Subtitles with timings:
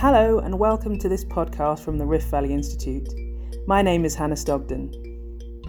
[0.00, 3.08] Hello, and welcome to this podcast from the Rift Valley Institute.
[3.66, 4.94] My name is Hannah Stogdon.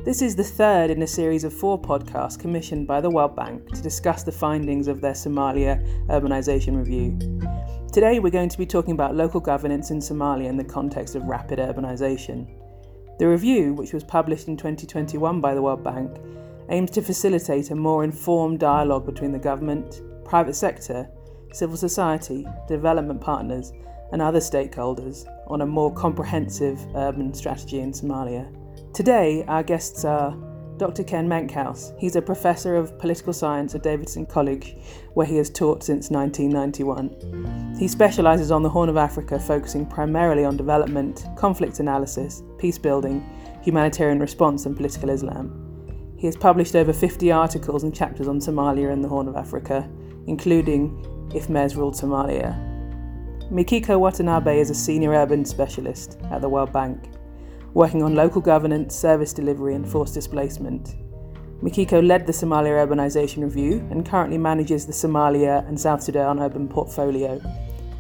[0.06, 3.68] This is the third in a series of four podcasts commissioned by the World Bank
[3.74, 7.18] to discuss the findings of their Somalia Urbanisation Review.
[7.92, 11.24] Today, we're going to be talking about local governance in Somalia in the context of
[11.24, 12.48] rapid urbanisation.
[13.18, 16.16] The review, which was published in 2021 by the World Bank,
[16.70, 21.10] aims to facilitate a more informed dialogue between the government, private sector,
[21.52, 23.74] civil society, development partners,
[24.12, 28.48] and other stakeholders on a more comprehensive urban strategy in Somalia.
[28.94, 30.36] Today, our guests are
[30.78, 31.04] Dr.
[31.04, 31.94] Ken Menkhaus.
[32.00, 34.78] He's a professor of political science at Davidson College,
[35.14, 37.76] where he has taught since 1991.
[37.78, 43.30] He specialises on the Horn of Africa, focusing primarily on development, conflict analysis, peace building,
[43.62, 45.66] humanitarian response, and political Islam.
[46.18, 49.90] He has published over 50 articles and chapters on Somalia and the Horn of Africa,
[50.28, 52.69] including If Mayors Ruled Somalia.
[53.52, 57.10] Makiko Watanabe is a senior urban specialist at the World Bank,
[57.74, 60.98] working on local governance, service delivery, and forced displacement.
[61.64, 66.68] Makiko led the Somalia Urbanisation Review and currently manages the Somalia and South Sudan Urban
[66.68, 67.42] Portfolio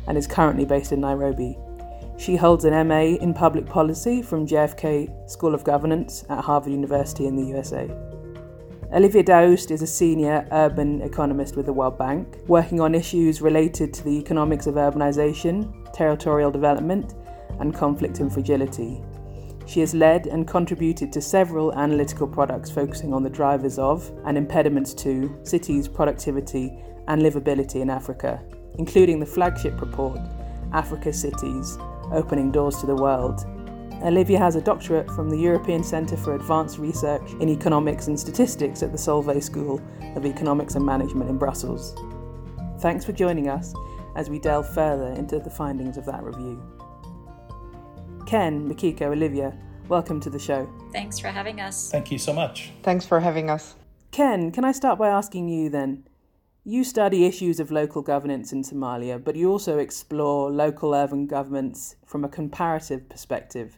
[0.06, 1.58] and is currently based in Nairobi.
[2.20, 7.26] She holds an MA in Public Policy from JFK School of Governance at Harvard University
[7.26, 7.90] in the USA.
[8.92, 13.94] Olivia Daoust is a senior urban economist with the World Bank, working on issues related
[13.94, 17.14] to the economics of urbanisation, territorial development,
[17.60, 19.00] and conflict and fragility.
[19.67, 24.36] She has led and contributed to several analytical products focusing on the drivers of and
[24.36, 26.73] impediments to cities' productivity
[27.08, 28.42] and livability in Africa,
[28.80, 30.20] including the flagship report,
[30.73, 31.78] Africa Cities
[32.12, 33.45] Opening Doors to the World.
[34.02, 38.81] Olivia has a doctorate from the European Centre for Advanced Research in Economics and Statistics
[38.81, 39.81] at the Solvay School
[40.16, 41.94] of Economics and Management in Brussels.
[42.80, 43.73] Thanks for joining us
[44.16, 46.64] as we delve further into the findings of that review.
[48.25, 49.53] Ken, Makiko, Olivia,
[49.89, 50.70] welcome to the show.
[50.94, 51.92] Thanks for having us.
[51.92, 52.71] Thank you so much.
[52.83, 53.76] Thanks for having us.
[54.11, 56.05] Ken, can I start by asking you then?
[56.64, 61.98] You study issues of local governance in Somalia, but you also explore local urban governments
[62.05, 63.77] from a comparative perspective.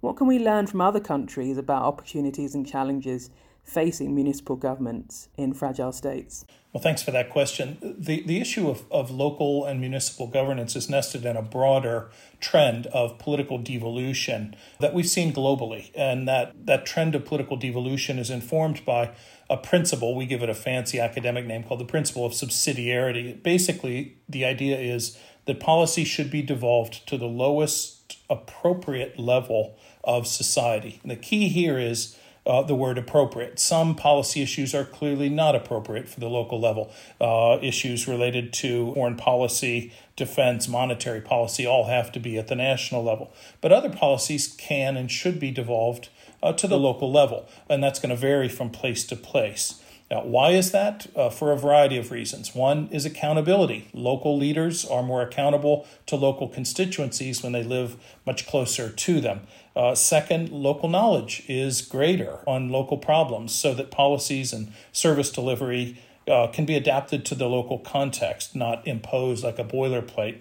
[0.00, 3.30] What can we learn from other countries about opportunities and challenges
[3.64, 6.44] facing municipal governments in fragile states?
[6.72, 7.78] Well, thanks for that question.
[7.80, 12.10] The, the issue of, of local and municipal governance is nested in a broader
[12.40, 15.90] trend of political devolution that we've seen globally.
[15.94, 19.10] And that, that trend of political devolution is informed by
[19.50, 23.42] a principle, we give it a fancy academic name called the principle of subsidiarity.
[23.42, 30.26] Basically, the idea is that policy should be devolved to the lowest appropriate level of
[30.26, 31.00] society.
[31.02, 33.58] And the key here is uh, the word appropriate.
[33.58, 36.92] Some policy issues are clearly not appropriate for the local level.
[37.18, 42.54] Uh, issues related to foreign policy, defense, monetary policy all have to be at the
[42.54, 43.32] national level.
[43.62, 46.10] But other policies can and should be devolved
[46.42, 49.82] uh, to the local level, and that's going to vary from place to place.
[50.10, 51.06] Now, why is that?
[51.14, 52.54] Uh, for a variety of reasons.
[52.54, 53.88] One is accountability.
[53.92, 59.42] Local leaders are more accountable to local constituencies when they live much closer to them.
[59.76, 65.98] Uh, second, local knowledge is greater on local problems so that policies and service delivery
[66.26, 70.38] uh, can be adapted to the local context, not imposed like a boilerplate.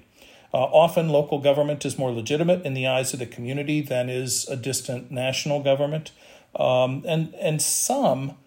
[0.53, 4.47] Uh, often, local government is more legitimate in the eyes of the community than is
[4.47, 6.11] a distant national government.
[6.55, 8.37] Um, and, and some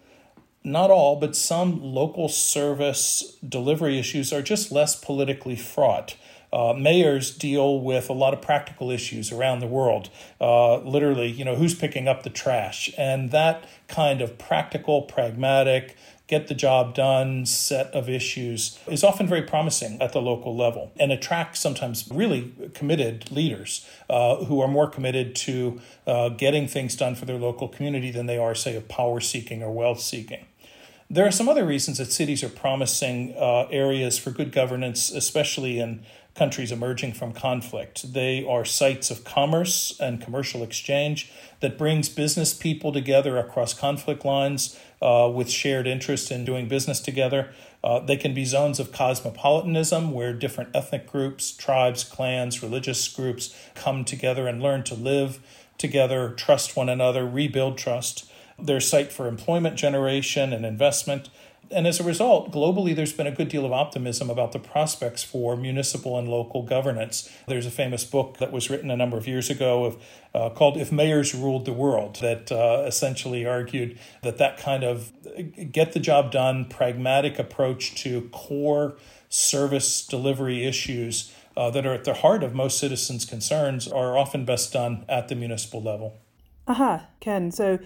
[0.63, 6.15] not all, but some local service delivery issues are just less politically fraught.
[6.53, 10.09] Uh, mayors deal with a lot of practical issues around the world.
[10.39, 12.93] Uh, literally, you know, who's picking up the trash?
[12.97, 15.95] And that kind of practical, pragmatic,
[16.31, 20.93] get the job done set of issues is often very promising at the local level
[20.97, 26.95] and attracts sometimes really committed leaders uh, who are more committed to uh, getting things
[26.95, 30.45] done for their local community than they are, say, of power seeking or wealth seeking.
[31.13, 35.77] There are some other reasons that cities are promising uh, areas for good governance, especially
[35.77, 36.05] in
[36.35, 38.13] countries emerging from conflict.
[38.13, 41.29] They are sites of commerce and commercial exchange
[41.59, 47.01] that brings business people together across conflict lines uh, with shared interest in doing business
[47.01, 47.49] together.
[47.83, 53.53] Uh, they can be zones of cosmopolitanism where different ethnic groups, tribes, clans, religious groups
[53.75, 55.41] come together and learn to live
[55.77, 58.30] together, trust one another, rebuild trust.
[58.61, 61.29] They're site for employment generation and investment.
[61.69, 65.23] And as a result, globally, there's been a good deal of optimism about the prospects
[65.23, 67.31] for municipal and local governance.
[67.47, 70.03] There's a famous book that was written a number of years ago of,
[70.35, 75.13] uh, called If Mayors Ruled the World that uh, essentially argued that that kind of
[75.71, 78.97] get the job done, pragmatic approach to core
[79.29, 84.43] service delivery issues uh, that are at the heart of most citizens' concerns are often
[84.45, 86.19] best done at the municipal level.
[86.67, 87.51] Aha, Ken.
[87.51, 87.79] So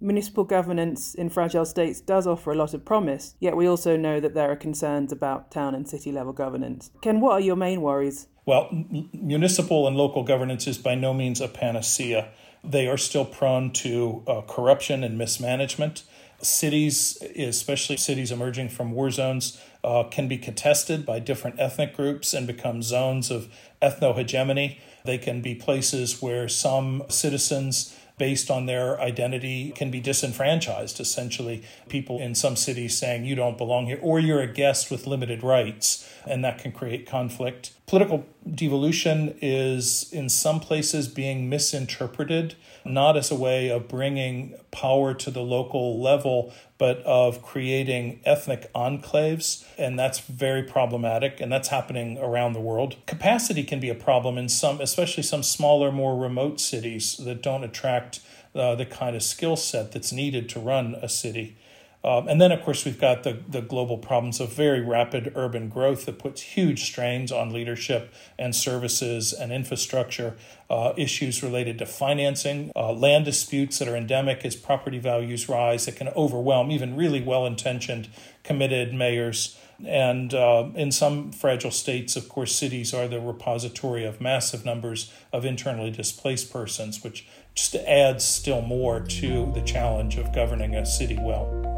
[0.00, 4.20] municipal governance in fragile states does offer a lot of promise, yet we also know
[4.20, 6.90] that there are concerns about town and city level governance.
[7.02, 8.28] Ken, what are your main worries?
[8.44, 12.28] Well, m- municipal and local governance is by no means a panacea.
[12.62, 16.04] They are still prone to uh, corruption and mismanagement.
[16.42, 22.34] Cities, especially cities emerging from war zones, uh, can be contested by different ethnic groups
[22.34, 23.48] and become zones of
[23.80, 24.78] ethno hegemony.
[25.04, 31.00] They can be places where some citizens based on their identity can be disenfranchised.
[31.00, 35.06] Essentially, people in some cities saying you don't belong here, or you're a guest with
[35.06, 37.72] limited rights, and that can create conflict.
[37.86, 45.14] Political devolution is in some places being misinterpreted, not as a way of bringing power
[45.14, 49.64] to the local level, but of creating ethnic enclaves.
[49.78, 52.96] And that's very problematic, and that's happening around the world.
[53.06, 57.62] Capacity can be a problem in some, especially some smaller, more remote cities that don't
[57.62, 58.18] attract
[58.56, 61.56] uh, the kind of skill set that's needed to run a city.
[62.04, 65.68] Um, and then, of course, we've got the, the global problems of very rapid urban
[65.68, 70.36] growth that puts huge strains on leadership and services and infrastructure,
[70.70, 75.86] uh, issues related to financing, uh, land disputes that are endemic as property values rise
[75.86, 78.08] that can overwhelm even really well intentioned,
[78.44, 79.58] committed mayors.
[79.84, 85.12] And uh, in some fragile states, of course, cities are the repository of massive numbers
[85.32, 90.86] of internally displaced persons, which just adds still more to the challenge of governing a
[90.86, 91.75] city well.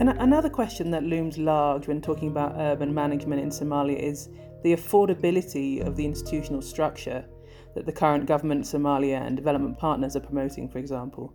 [0.00, 4.30] And another question that looms large when talking about urban management in Somalia is
[4.62, 7.26] the affordability of the institutional structure
[7.74, 11.34] that the current government, Somalia, and development partners are promoting, for example.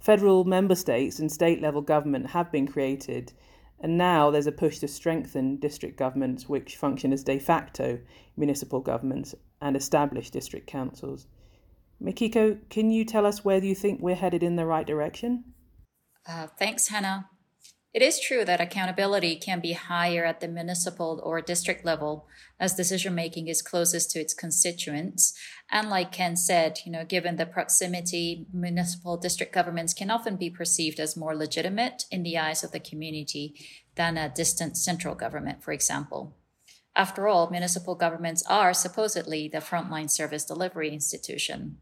[0.00, 3.32] Federal member states and state level government have been created,
[3.80, 8.00] and now there's a push to strengthen district governments, which function as de facto
[8.36, 11.28] municipal governments, and establish district councils.
[12.02, 15.44] Makiko, can you tell us whether you think we're headed in the right direction?
[16.26, 17.28] Uh, thanks, Hannah.
[17.94, 22.26] It is true that accountability can be higher at the municipal or district level
[22.58, 25.32] as decision making is closest to its constituents.
[25.70, 30.50] And like Ken said, you know, given the proximity, municipal district governments can often be
[30.50, 33.54] perceived as more legitimate in the eyes of the community
[33.94, 36.36] than a distant central government, for example.
[36.96, 41.78] After all, municipal governments are supposedly the frontline service delivery institution.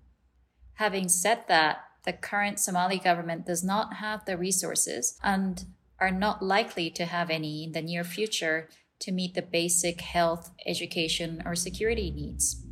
[0.74, 5.64] Having said that, the current Somali government does not have the resources and
[6.02, 8.68] are not likely to have any in the near future
[8.98, 12.64] to meet the basic health, education, or security needs.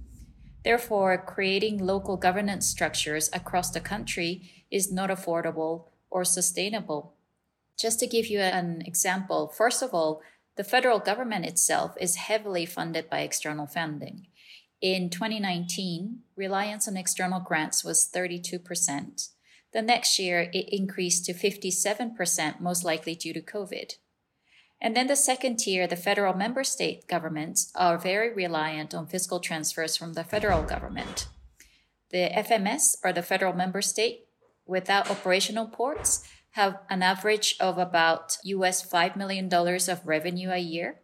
[0.64, 7.14] Therefore, creating local governance structures across the country is not affordable or sustainable.
[7.78, 10.22] Just to give you an example, first of all,
[10.56, 14.26] the federal government itself is heavily funded by external funding.
[14.80, 19.28] In 2019, reliance on external grants was 32%.
[19.72, 23.94] The next year, it increased to 57%, most likely due to COVID.
[24.80, 29.38] And then the second tier, the federal member state governments are very reliant on fiscal
[29.38, 31.28] transfers from the federal government.
[32.10, 34.26] The FMS, or the federal member state,
[34.66, 41.00] without operational ports, have an average of about US $5 million of revenue a year.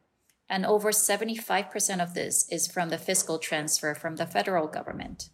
[0.48, 5.30] And over 75% of this is from the fiscal transfer from the federal government.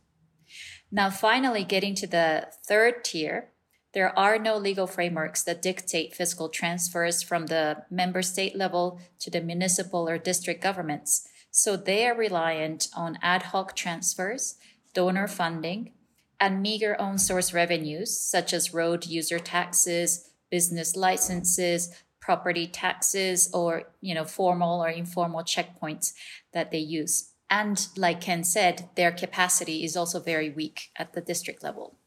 [0.94, 3.48] Now, finally, getting to the third tier,
[3.94, 9.30] there are no legal frameworks that dictate fiscal transfers from the member state level to
[9.30, 11.26] the municipal or district governments.
[11.50, 14.56] So they are reliant on ad hoc transfers,
[14.92, 15.92] donor funding,
[16.38, 23.84] and meager own source revenues, such as road user taxes, business licenses, property taxes, or
[24.02, 26.12] you know, formal or informal checkpoints
[26.52, 27.31] that they use.
[27.52, 31.98] And like Ken said, their capacity is also very weak at the district level.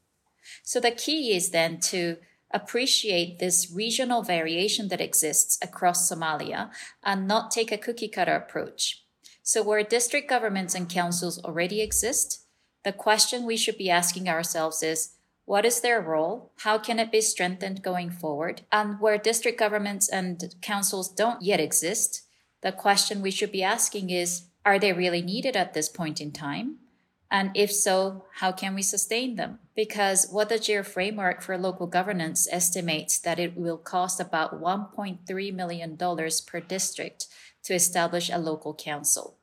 [0.63, 2.17] So the key is then to
[2.49, 6.71] appreciate this regional variation that exists across Somalia
[7.03, 9.03] and not take a cookie cutter approach.
[9.43, 12.47] So where district governments and councils already exist,
[12.83, 15.11] the question we should be asking ourselves is,
[15.45, 16.53] what is their role?
[16.61, 18.63] How can it be strengthened going forward?
[18.71, 22.23] And where district governments and councils don't yet exist,
[22.61, 26.31] the question we should be asking is, are they really needed at this point in
[26.31, 26.79] time?
[27.31, 29.59] And if so, how can we sustain them?
[29.75, 35.53] Because what the GEAR framework for local governance estimates that it will cost about $1.3
[35.53, 37.27] million per district
[37.63, 39.37] to establish a local council.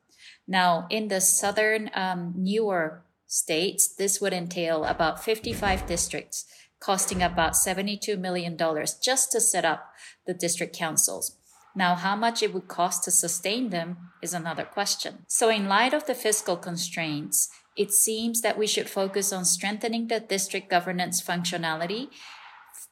[0.47, 6.45] Now, in the southern, um, newer states, this would entail about 55 districts
[6.79, 8.57] costing about $72 million
[9.01, 9.93] just to set up
[10.27, 11.37] the district councils.
[11.75, 15.25] Now, how much it would cost to sustain them is another question.
[15.27, 20.07] So, in light of the fiscal constraints, it seems that we should focus on strengthening
[20.07, 22.09] the district governance functionality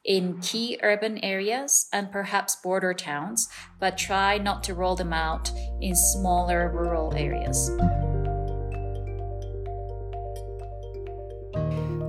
[0.03, 3.47] in key urban areas and perhaps border towns,
[3.79, 7.69] but try not to roll them out in smaller rural areas.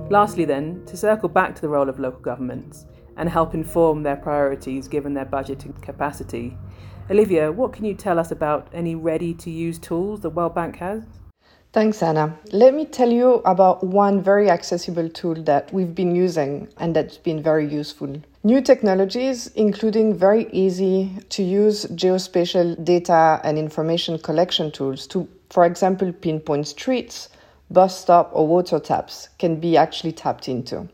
[0.09, 2.87] Lastly, then, to circle back to the role of local governments
[3.17, 6.57] and help inform their priorities given their budgeting capacity,
[7.11, 10.77] Olivia, what can you tell us about any ready to use tools the World Bank
[10.77, 11.03] has?
[11.73, 12.37] Thanks, Anna.
[12.53, 17.17] Let me tell you about one very accessible tool that we've been using and that's
[17.17, 18.21] been very useful.
[18.43, 25.65] New technologies, including very easy to use geospatial data and information collection tools to, for
[25.65, 27.27] example, pinpoint streets,
[27.69, 30.87] bus stop, or water taps, can be actually tapped into.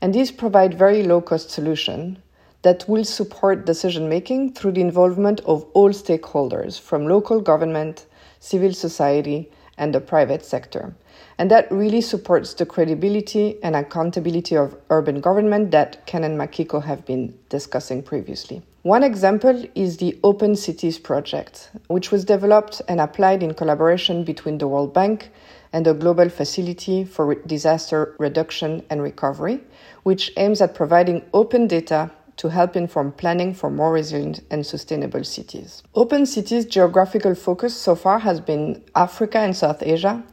[0.00, 2.22] And these provide very low cost solution
[2.62, 8.06] that will support decision making through the involvement of all stakeholders from local government,
[8.38, 10.94] civil society, and the private sector.
[11.38, 16.84] And that really supports the credibility and accountability of urban government that Ken and Makiko
[16.84, 18.62] have been discussing previously.
[18.82, 24.58] One example is the Open Cities project, which was developed and applied in collaboration between
[24.58, 25.30] the World Bank
[25.72, 29.60] and the Global Facility for Disaster Reduction and Recovery,
[30.02, 35.22] which aims at providing open data to help inform planning for more resilient and sustainable
[35.22, 35.82] cities.
[35.94, 40.24] Open Cities' geographical focus so far has been Africa and South Asia,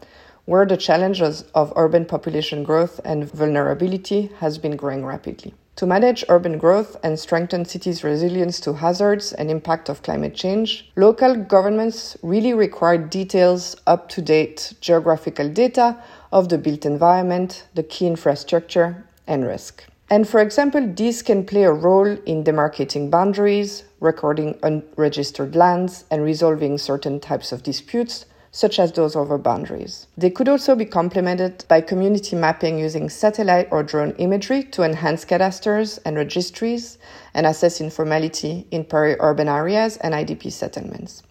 [0.46, 5.54] where the challenges of urban population growth and vulnerability has been growing rapidly.
[5.76, 10.90] To manage urban growth and strengthen cities' resilience to hazards and impact of climate change,
[10.96, 17.84] local governments really require details, up to date geographical data of the built environment, the
[17.84, 19.84] key infrastructure, and risk.
[20.10, 26.24] And for example, these can play a role in demarcating boundaries, recording unregistered lands, and
[26.24, 30.08] resolving certain types of disputes, such as those over boundaries.
[30.18, 35.26] They could also be complemented by community mapping using satellite or drone imagery to enhance
[35.26, 36.98] cadastres and registries
[37.34, 41.22] and assess informality in peri-urban areas and IDP settlements.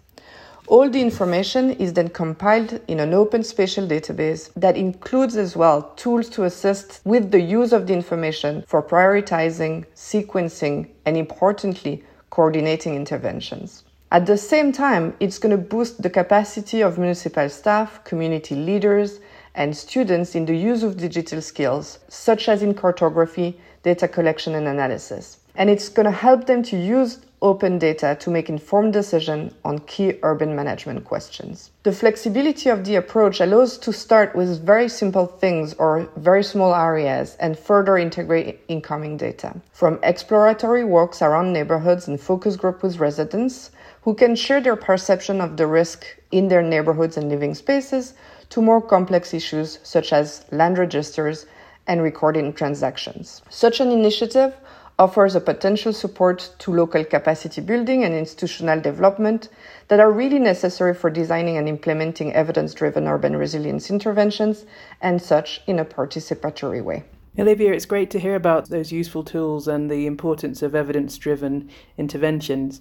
[0.68, 5.92] All the information is then compiled in an open spatial database that includes as well
[5.94, 12.96] tools to assist with the use of the information for prioritizing, sequencing, and importantly, coordinating
[12.96, 13.84] interventions.
[14.10, 19.20] At the same time, it's going to boost the capacity of municipal staff, community leaders,
[19.54, 24.66] and students in the use of digital skills, such as in cartography, data collection, and
[24.66, 25.38] analysis.
[25.54, 29.78] And it's going to help them to use open data to make informed decisions on
[29.80, 31.70] key urban management questions.
[31.82, 36.74] The flexibility of the approach allows to start with very simple things or very small
[36.74, 39.54] areas and further integrate incoming data.
[39.72, 43.70] From exploratory walks around neighborhoods and focus group with residents
[44.02, 48.14] who can share their perception of the risk in their neighborhoods and living spaces
[48.50, 51.46] to more complex issues such as land registers
[51.86, 53.42] and recording transactions.
[53.48, 54.54] Such an initiative
[54.98, 59.48] offers a potential support to local capacity building and institutional development
[59.88, 64.64] that are really necessary for designing and implementing evidence driven urban resilience interventions
[65.02, 67.04] and such in a participatory way.
[67.38, 71.68] Olivia, it's great to hear about those useful tools and the importance of evidence driven
[71.98, 72.80] interventions.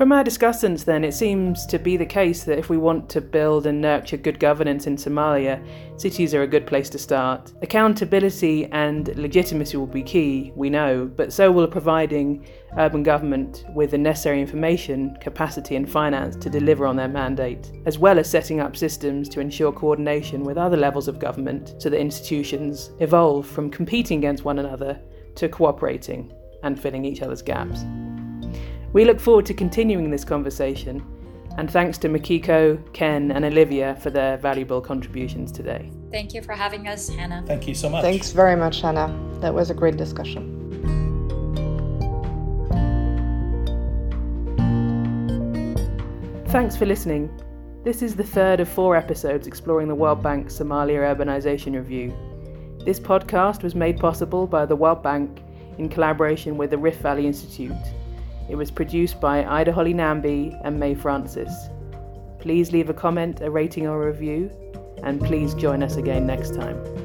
[0.00, 3.20] From our discussants, then, it seems to be the case that if we want to
[3.20, 5.62] build and nurture good governance in Somalia,
[6.00, 7.52] cities are a good place to start.
[7.60, 12.46] Accountability and legitimacy will be key, we know, but so will providing
[12.78, 17.98] urban government with the necessary information, capacity, and finance to deliver on their mandate, as
[17.98, 22.00] well as setting up systems to ensure coordination with other levels of government so that
[22.00, 24.98] institutions evolve from competing against one another
[25.34, 27.84] to cooperating and filling each other's gaps.
[28.92, 31.00] We look forward to continuing this conversation,
[31.56, 35.92] and thanks to Makiko, Ken, and Olivia for their valuable contributions today.
[36.10, 37.44] Thank you for having us, Hannah.
[37.46, 38.02] Thank you so much.
[38.02, 39.16] Thanks very much, Hannah.
[39.40, 40.56] That was a great discussion.
[46.48, 47.30] Thanks for listening.
[47.84, 52.12] This is the third of four episodes exploring the World Bank Somalia Urbanisation Review.
[52.84, 55.42] This podcast was made possible by the World Bank
[55.78, 57.70] in collaboration with the Rift Valley Institute
[58.50, 61.68] it was produced by Ida Holly Namby and May Francis.
[62.40, 64.50] Please leave a comment, a rating, or a review,
[65.04, 66.99] and please join us again next time.